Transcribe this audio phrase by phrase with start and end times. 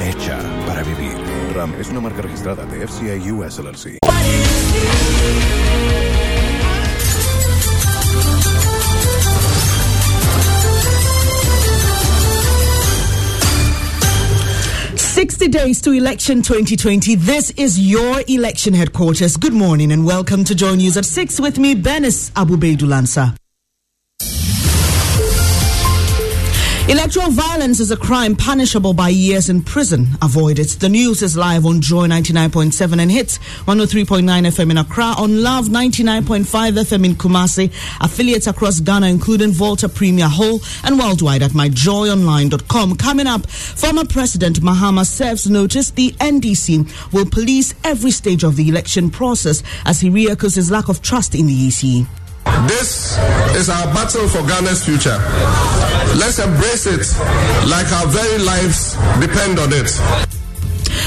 [0.00, 1.16] Hecha para vivir.
[1.54, 3.98] RAM es una marca registrada de FCA US LLC.
[14.96, 17.16] Sixty days to election 2020.
[17.16, 19.36] This is your election headquarters.
[19.36, 23.34] Good morning and welcome to Joy News at six with me, Benis Abubeidulansa.
[26.88, 30.08] Electoral violence is a crime punishable by years in prison.
[30.22, 30.68] Avoid it.
[30.80, 35.66] The news is live on Joy 99.7 and hits 103.9 FM in Accra, on Love
[35.66, 42.96] 99.5 FM in Kumasi, affiliates across Ghana, including Volta Premier Hall and worldwide at myjoyonline.com.
[42.96, 48.66] Coming up, former President Mahama serves notice the NDC will police every stage of the
[48.66, 52.06] election process as he reechoes his lack of trust in the EC.
[52.66, 53.16] This
[53.56, 55.16] is our battle for Ghana's future.
[56.18, 57.06] Let's embrace it
[57.68, 59.90] like our very lives depend on it.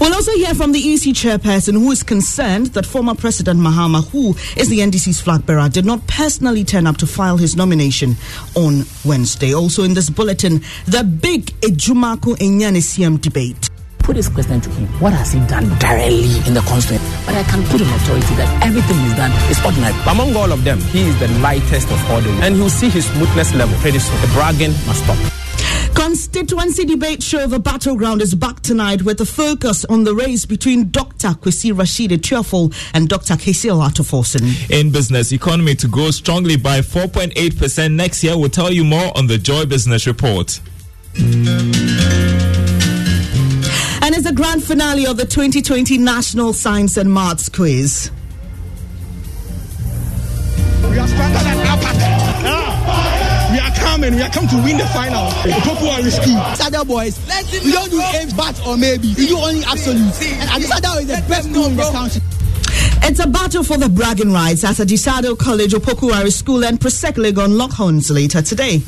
[0.00, 4.30] We'll also hear from the EC chairperson who is concerned that former President Mahama, who
[4.60, 8.16] is the NDC's flag bearer, did not personally turn up to file his nomination
[8.54, 9.54] on Wednesday.
[9.54, 13.68] Also in this bulletin, the big Ajumako Enyan Esiam debate
[14.02, 14.86] put this question to him.
[15.00, 17.06] What has he done directly in the constituency?
[17.24, 19.94] But I can put an authority that everything he's done is ordinary.
[20.08, 22.42] Among all of them, he is the lightest of all them.
[22.42, 24.20] And he'll see his smoothness level pretty soon.
[24.20, 25.18] The bragging must stop.
[25.94, 30.90] Constituency debate show The Battleground is back tonight with a focus on the race between
[30.90, 31.28] Dr.
[31.28, 33.34] Kwesi Rashid Etuaful and Dr.
[33.34, 34.70] Cassiel Ato Forson.
[34.70, 38.36] In business, economy to grow strongly by 4.8% next year.
[38.36, 40.60] We'll tell you more on the Joy Business Report.
[44.32, 48.10] And it's the grand finale of the 2020 National Science and Maths Quiz.
[50.88, 52.42] We are stronger than apartheid.
[52.44, 53.50] Ah.
[53.52, 54.14] We are coming.
[54.14, 55.30] We are come to win the final.
[55.30, 56.40] Popular school.
[56.54, 57.18] Sada boys,
[57.62, 59.12] we don't do aims, but or maybe.
[59.18, 60.00] We do only absolute.
[60.00, 62.22] And Adisada is the best school in the country.
[63.04, 67.14] It's a battle for the bragging rights at Adisadel College, Opoku Ware School, and Presec
[67.16, 68.80] Legon Lockhorns later today.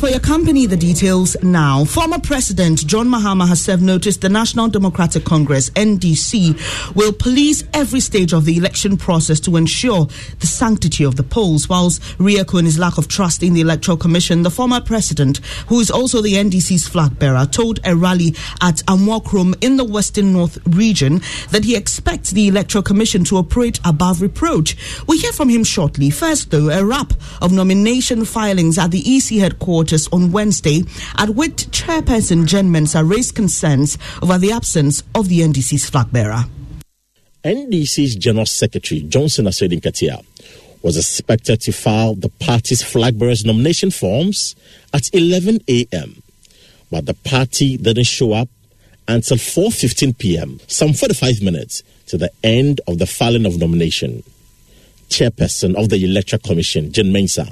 [0.00, 0.66] For your company.
[0.66, 1.84] The details now.
[1.84, 8.00] Former President John Mahama has served notice the National Democratic Congress, NDC, will police every
[8.00, 10.06] stage of the election process to ensure
[10.40, 14.42] the sanctity of the polls, whilst reechoing his lack of trust in the Electoral Commission.
[14.42, 15.38] The former president,
[15.68, 20.32] who is also the NDC's flag bearer, told a rally at Amoakrom in the Western
[20.32, 24.76] North region that he expects the Electoral Commission to operate above reproach.
[25.06, 26.10] We'll hear from him shortly.
[26.10, 30.82] First, though, a wrap of nomination filings at the EC headquarters on Wednesday,
[31.18, 36.44] at which Chairperson Jean Mensa raised concerns over the absence of the NDC's flag bearer.
[37.44, 40.24] NDC's General Secretary Johnson Asiedu Nketia
[40.82, 44.56] was expected to file the party's flag bearer's nomination forms
[44.92, 46.22] at 11 a.m.,
[46.90, 48.48] but the party didn't show up
[49.06, 54.22] until 4:15 p.m., some 45 minutes to the end of the filing of nomination.
[55.08, 57.46] Chairperson of the Electoral Commission, Jean Mensa,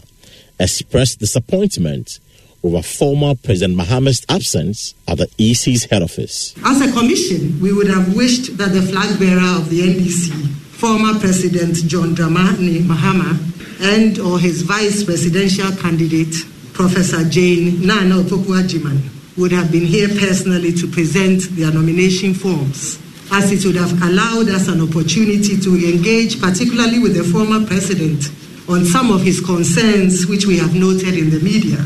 [0.62, 2.20] expressed disappointment
[2.62, 6.54] over former President Mahama's absence at the EC's head office.
[6.64, 10.30] As a commission, we would have wished that the flag bearer of the NDC,
[10.78, 13.36] former President John Dramani Mahama,
[13.82, 16.34] and or his vice presidential candidate,
[16.72, 23.00] Professor Jane Nana Opoku-Agyeman, would have been here personally to present their nomination forms,
[23.32, 28.30] as it would have allowed us an opportunity to engage, particularly with the former president,
[28.68, 31.84] on some of his concerns, which we have noted in the media.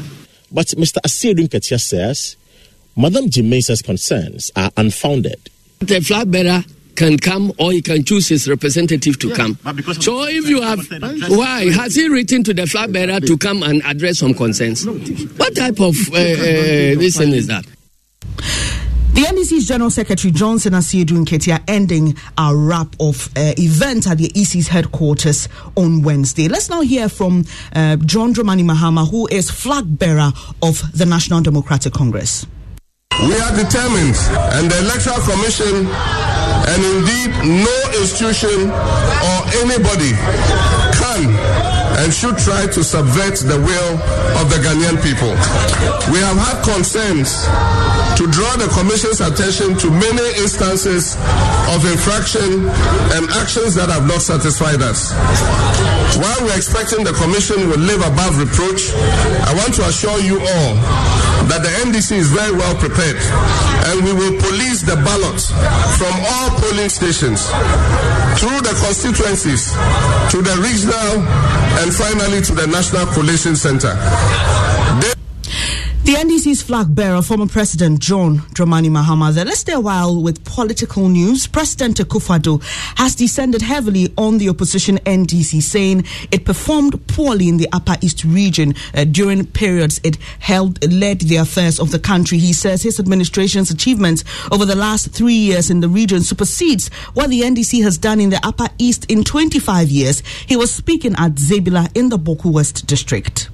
[0.51, 0.99] But Mr.
[1.05, 2.37] Asiedu Nketia says
[2.97, 3.51] Madam Jean
[3.85, 5.51] concerns are unfounded.
[5.81, 6.65] The flag bearer
[6.97, 9.59] can come or he can choose his representative to yeah, come.
[10.01, 10.81] So if you have,
[11.29, 14.87] why has he written to the flag bearer to come and address some concerns?
[14.87, 17.67] What type of uh, uh, this thing is that?
[19.17, 24.31] The NDC's General Secretary Johnson Asiedu Nketia ending a wrap of uh, event at the
[24.37, 26.49] EC's headquarters on Wednesday.
[26.49, 30.33] Let's now hear from uh, John Dramani Mahama, who is flag bearer
[30.63, 32.47] of the National Democratic Congress.
[33.23, 34.17] We are determined,
[34.53, 35.89] and the Electoral Commission,
[36.69, 40.13] and indeed no institution or anybody
[40.93, 41.66] can
[41.99, 43.93] and should try to subvert the will
[44.41, 45.33] of the Ghanaian people.
[46.13, 47.45] We have had concerns
[48.21, 51.17] to draw the Commission's attention to many instances
[51.73, 52.69] of infraction
[53.17, 55.13] and actions that have not satisfied us.
[56.15, 58.95] While we're expecting the Commission will live above reproach,
[59.45, 60.73] I want to assure you all
[61.51, 63.19] that the NDC is very well prepared
[63.91, 65.51] and we will police the ballots
[65.99, 67.47] from all polling stations
[68.41, 69.73] through the constituencies
[70.33, 71.21] to the regional
[71.85, 73.93] and finally to the National Collation Center.
[75.03, 75.13] They
[76.07, 79.35] the NDC's flag bearer, former President John Dramani Mahama.
[79.35, 81.49] Let's stay a while with political news.
[81.49, 82.63] President Akufo-Addo
[82.97, 88.23] has descended heavily on the opposition NDC, saying it performed poorly in the Upper East
[88.23, 92.39] region uh, during periods it held led the affairs of the country.
[92.39, 94.23] He says his administration's achievements
[94.53, 98.31] over the last three years in the region supersedes what the NDC has done in
[98.31, 100.21] the Upper East in 25 years.
[100.47, 103.51] He was speaking at Zebilla in the Bawku West district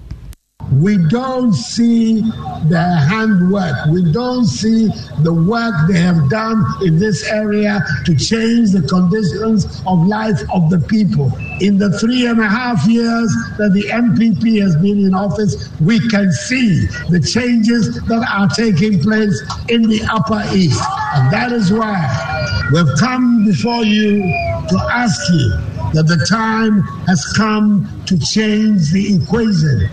[0.81, 3.87] we don't see the handwork.
[3.91, 4.89] We don't see
[5.23, 10.71] the work they have done in this area to change the conditions of life of
[10.71, 11.33] the people.
[11.61, 16.01] In the three and a half years that the NPP has been in office, we
[16.09, 20.83] can see the changes that are taking place in the Upper East.
[21.15, 25.51] And that is why we've come before you to ask you
[25.93, 29.91] that the time has come to change the equation.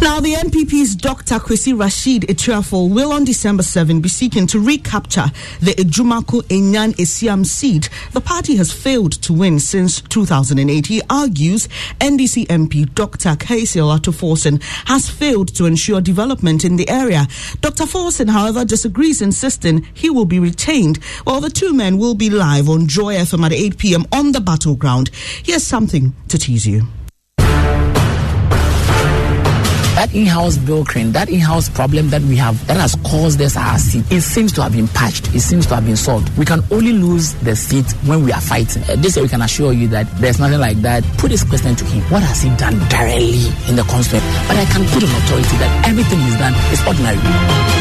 [0.00, 1.40] Now, the NPP's Dr.
[1.40, 5.26] Kwesi Rashid Etuaful will on December 7 be seeking to recapture
[5.60, 10.86] the Ajumako Enyan Esiam seat the party has failed to win since 2008.
[10.86, 11.68] He argues
[12.00, 13.30] NDC MP Dr.
[13.36, 17.26] Cassiel Ato Forson has failed to ensure development in the area.
[17.60, 17.84] Dr.
[17.84, 22.68] Forson, however, disagrees, insisting he will be retained, while the two men will be live
[22.68, 24.06] on Joy FM at 8 p.m.
[24.12, 25.10] on the battleground.
[25.42, 26.86] Here's something to tease you
[29.98, 33.76] that in-house bill crane, that in-house problem that we have that has caused this our
[33.78, 35.26] seat, it seems to have been patched.
[35.34, 36.30] It seems to have been solved.
[36.38, 38.84] We can only lose the seat when we are fighting.
[38.84, 41.02] Uh, this year we can assure you that there's nothing like that.
[41.18, 42.02] Put this question to him.
[42.12, 44.38] What has he done directly in the constituency?
[44.46, 47.77] But I can put an authority that everything he's done is ordinary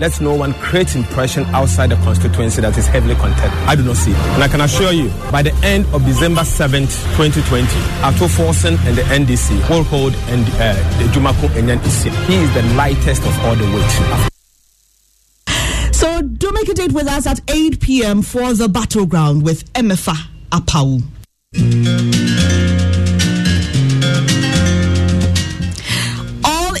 [0.00, 3.52] let no one create impression outside the constituency that is heavily contested.
[3.68, 4.12] I do not see.
[4.14, 7.66] And I can assure you, by the end of December 7th, 2020,
[8.02, 11.78] Ato Forson and the NDC will hold and uh, the Jumako Enyan
[12.26, 14.28] He is the lightest of all the weight.
[15.94, 18.22] So do make a date with us at 8 p.m.
[18.22, 20.14] for the battleground with Emefa
[20.50, 21.02] Apawu.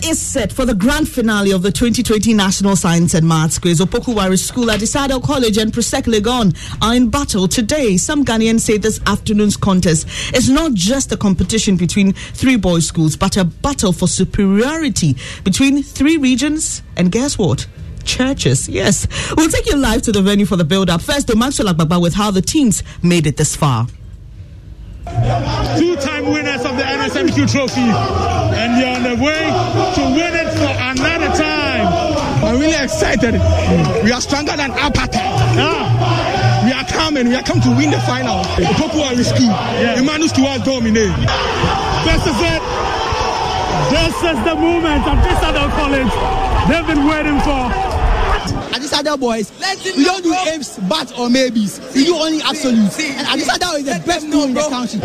[0.04, 3.80] Is set for the grand finale of the 2020 National Science and Maths Quiz.
[3.80, 7.96] Opoku School Adisadel College and Presec Legon are in battle today.
[7.96, 13.16] Some Ghanaians say this afternoon's contest is not just a competition between three boys' schools,
[13.16, 16.82] but a battle for superiority between three regions.
[16.96, 17.66] And guess what?
[18.04, 18.68] churches.
[18.70, 19.06] Yes.
[19.36, 21.02] We'll take you live to the venue for the build up.
[21.02, 23.86] First, Maxwell Agbagba with how the teams made it this far.
[25.78, 29.44] Two time winners of the NSMQ trophy, and you're on the way
[29.96, 31.86] to win it for another time.
[32.44, 33.34] I'm really excited.
[34.04, 35.20] We are stronger than Apata.
[35.58, 37.28] Ah, we are coming.
[37.28, 38.44] We are coming to win the final.
[38.76, 39.44] Popo are risky.
[39.44, 39.98] Yeah.
[39.98, 41.14] Emmanuel Stewart dominate.
[42.04, 42.62] This is it.
[43.90, 46.12] This is the moment of this other college
[46.68, 47.87] they've been waiting for
[48.98, 49.52] other boys,
[49.96, 51.80] we don't do ifs, but or maybes.
[51.94, 52.98] We do only absolutes.
[53.00, 55.00] And Adisadel is the best school in the country.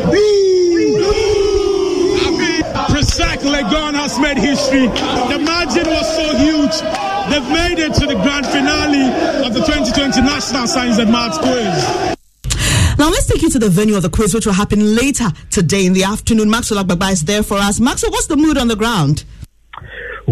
[2.90, 4.88] Presec Legon has made history.
[4.88, 6.76] The margin was so huge.
[7.30, 12.18] They've made it to the grand finale of the 2020 National Science and Maths Quiz.
[12.98, 15.86] Now let's take you to the venue of the quiz, which will happen later today
[15.86, 16.50] in the afternoon.
[16.50, 17.80] Maxwell Agbagba is there for us.
[17.80, 19.24] Maxwell, what's the mood on the ground?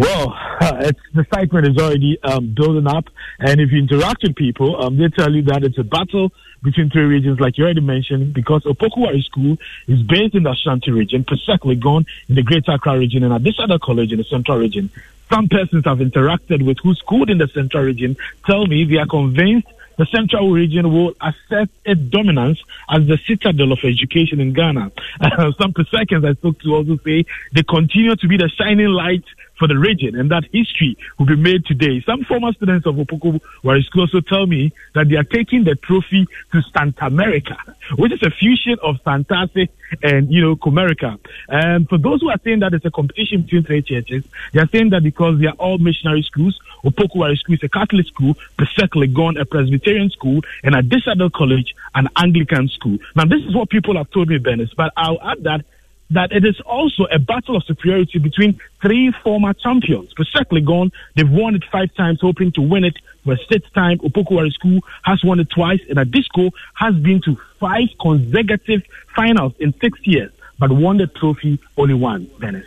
[0.02, 0.34] Well,
[0.80, 3.04] it's, the excitement is already um, building up,
[3.38, 6.90] and if you interact with people, um, they tell you that it's a battle between
[6.90, 11.24] three regions, like you already mentioned, because Opoku School is based in the Ashanti region,
[11.24, 14.90] Legon in the Greater Accra region, and at this other college in the Central region.
[15.30, 19.06] Some persons I've interacted with who schooled in the Central region tell me they are
[19.06, 19.68] convinced
[20.02, 24.90] the Central region will assert its dominance as the citadel of education in Ghana.
[25.20, 29.22] Uh, some seconds I spoke to also say they continue to be the shining light
[29.60, 32.02] for the region and that history will be made today.
[32.04, 33.40] Some former students of Opoku
[33.84, 37.56] School also tell me that they are taking the trophy to Santa America,
[37.96, 39.68] which is a fusion of Santase
[40.02, 41.16] and, you know, Comerica.
[41.48, 44.66] And for those who are saying that it's a competition between three churches, they are
[44.66, 48.34] saying that because they are all missionary schools, Opoku Ware School is a Catholic school,
[48.58, 52.98] Presec Legon, a Presbyterian school, and at Adisadel College, an Anglican school.
[53.14, 55.64] Now, this is what people have told me, Benis, but I'll add that
[56.10, 60.12] that it is also a battle of superiority between three former champions.
[60.12, 63.98] Presec Legon, they've won it five times, hoping to win it for a sixth time.
[63.98, 68.82] Opoku Ware School has won it twice, and Adisco has been to five consecutive
[69.16, 72.66] finals in six years, but won the trophy only once, Dennis.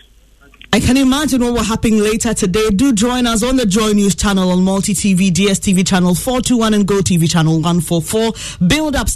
[0.76, 2.70] I can imagine what will happen later today.
[2.70, 6.86] Do join us on the Joy News channel on Multi TV, DSTV channel 421, and
[6.86, 8.34] Go TV channel 144.
[8.68, 9.08] Build up.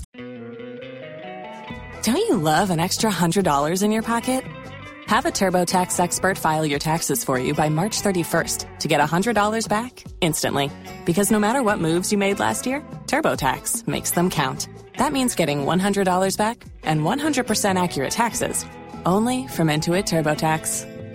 [2.02, 4.46] Don't you love an extra $100 in your pocket?
[5.08, 9.68] Have a TurboTax expert file your taxes for you by March 31st to get $100
[9.68, 10.72] back instantly.
[11.04, 14.70] Because no matter what moves you made last year, TurboTax makes them count.
[14.98, 18.66] That means getting $100 back and 100% accurate taxes
[19.06, 20.89] only from Intuit TurboTax.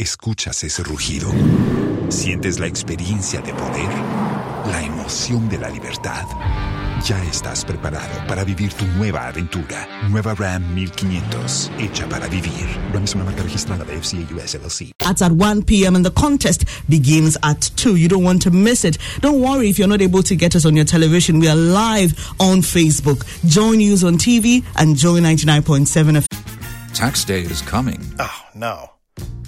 [0.00, 1.30] Escuchas ese rugido.
[2.08, 3.90] Sientes la experiencia de poder,
[4.72, 6.24] la emoción de la libertad.
[7.04, 9.86] Ya estás preparado para vivir tu nueva aventura.
[10.08, 12.66] Nueva Ram 1500, hecha para vivir.
[12.94, 14.92] Ram es una marca registrada de FCA US LLC.
[14.96, 15.94] That's at 1 p.m.
[15.96, 17.96] and the contest begins at 2.
[17.96, 18.96] You don't want to miss it.
[19.20, 21.40] Don't worry if you're not able to get us on your television.
[21.40, 23.22] We are live on Facebook.
[23.46, 26.94] Join News on TV and Joy 99.7 FM.
[26.94, 28.00] Tax day is coming.
[28.18, 28.99] Oh, no.